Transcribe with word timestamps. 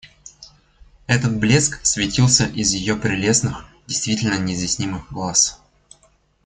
Этот 1.05 1.37
блеск 1.37 1.85
светился 1.85 2.47
из 2.47 2.73
ее 2.73 2.95
прелестных, 2.95 3.65
действительно 3.85 4.39
неизъяснимых 4.39 5.11
глаз. 5.13 5.61